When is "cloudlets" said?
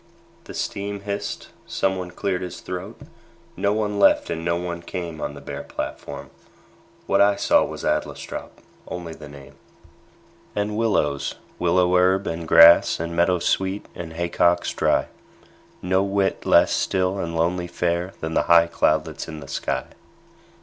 18.65-19.27